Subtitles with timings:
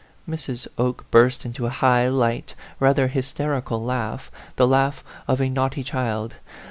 [0.27, 0.67] Mrs.
[0.79, 6.37] Oke burst into a high, light, rather hysterical laugh, the laugh of a naughty child.